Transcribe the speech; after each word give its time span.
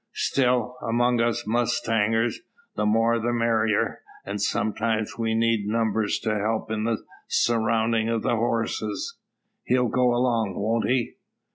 Still, 0.15 0.77
among 0.81 1.21
us 1.21 1.43
mustangers, 1.45 2.39
the 2.75 2.87
more 2.87 3.19
the 3.19 3.31
merrier; 3.31 4.01
and, 4.25 4.41
sometimes 4.41 5.15
we 5.19 5.35
need 5.35 5.67
numbers 5.67 6.17
to 6.21 6.33
help 6.39 6.71
in 6.71 6.85
the 6.85 7.05
surroundin' 7.29 8.09
o' 8.09 8.17
the 8.17 8.35
horses. 8.35 9.19
He'll 9.65 9.89
go 9.89 10.15
along, 10.15 10.55
won't 10.55 10.89
he?" 10.89 11.17